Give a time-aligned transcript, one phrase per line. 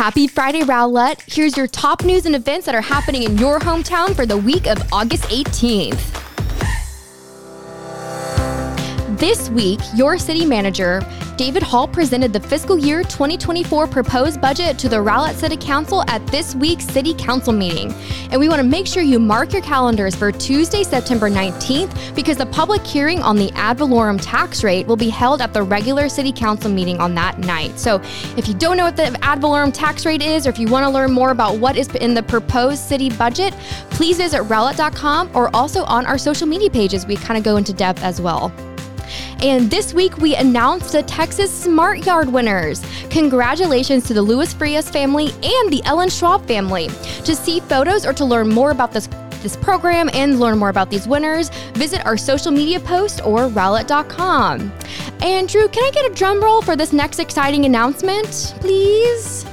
[0.00, 1.20] Happy Friday, Rowlett.
[1.30, 4.66] Here's your top news and events that are happening in your hometown for the week
[4.66, 6.19] of August 18th.
[9.20, 11.02] This week, your city manager,
[11.36, 16.26] David Hall, presented the fiscal year 2024 proposed budget to the Rowlett City Council at
[16.28, 17.92] this week's City Council meeting.
[18.30, 22.38] And we want to make sure you mark your calendars for Tuesday, September 19th, because
[22.38, 26.08] the public hearing on the ad valorem tax rate will be held at the regular
[26.08, 27.78] City Council meeting on that night.
[27.78, 28.00] So
[28.38, 30.84] if you don't know what the ad valorem tax rate is, or if you want
[30.86, 33.52] to learn more about what is in the proposed city budget,
[33.90, 37.04] please visit rowlett.com or also on our social media pages.
[37.04, 38.50] We kind of go into depth as well.
[39.42, 42.84] And this week we announced the Texas Smart Yard winners.
[43.08, 46.88] Congratulations to the Lewis Frias family and the Ellen Schwab family.
[47.24, 49.08] To see photos or to learn more about this
[49.42, 54.70] this program and learn more about these winners, visit our social media post or rowlett.com.
[55.22, 59.46] Andrew, can I get a drum roll for this next exciting announcement, please?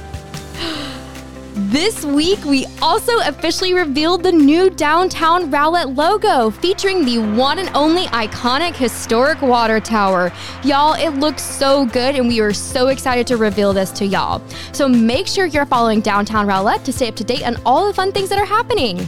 [1.70, 7.68] This week, we also officially revealed the new downtown Rowlett logo featuring the one and
[7.74, 10.32] only iconic historic water tower.
[10.64, 14.40] Y'all, it looks so good, and we are so excited to reveal this to y'all.
[14.72, 17.92] So make sure you're following Downtown Rowlett to stay up to date on all the
[17.92, 19.06] fun things that are happening.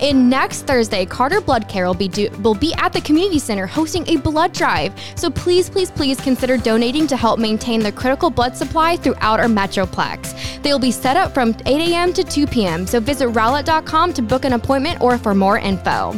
[0.00, 3.66] And next Thursday, Carter Blood Care will be, do- will be at the community center
[3.66, 4.92] hosting a blood drive.
[5.16, 9.46] So please, please, please consider donating to help maintain the critical blood supply throughout our
[9.46, 10.62] Metroplex.
[10.62, 12.12] They will be set up from 8 a.m.
[12.12, 12.86] to 2 p.m.
[12.86, 16.14] So visit rowlett.com to book an appointment or for more info.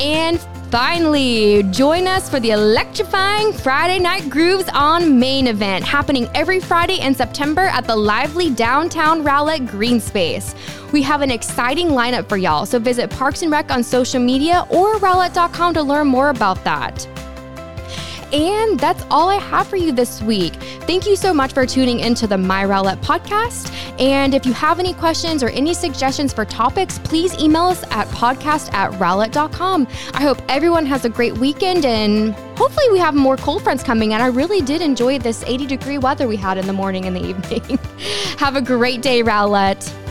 [0.00, 0.38] And
[0.70, 7.00] Finally, join us for the electrifying Friday Night Grooves on Main event happening every Friday
[7.00, 10.54] in September at the lively downtown Rowlett Green Space.
[10.92, 14.66] We have an exciting lineup for y'all, so visit Parks and Rec on social media
[14.68, 17.08] or rowlett.com to learn more about that.
[18.32, 20.54] And that's all I have for you this week.
[20.82, 23.72] Thank you so much for tuning into the My Rowlett podcast.
[23.98, 28.06] And if you have any questions or any suggestions for topics, please email us at
[28.08, 29.88] podcast at rowlett.com.
[30.14, 34.12] I hope everyone has a great weekend and hopefully we have more cold fronts coming
[34.12, 37.16] And I really did enjoy this 80 degree weather we had in the morning and
[37.16, 37.78] the evening.
[38.38, 40.07] have a great day, Rowlett.